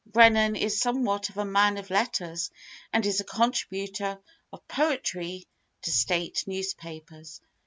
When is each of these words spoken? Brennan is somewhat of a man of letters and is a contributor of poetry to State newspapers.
Brennan 0.07 0.55
is 0.55 0.79
somewhat 0.81 1.29
of 1.29 1.37
a 1.37 1.45
man 1.45 1.77
of 1.77 1.91
letters 1.91 2.49
and 2.91 3.05
is 3.05 3.19
a 3.19 3.23
contributor 3.23 4.19
of 4.51 4.67
poetry 4.67 5.45
to 5.83 5.91
State 5.91 6.43
newspapers. 6.47 7.39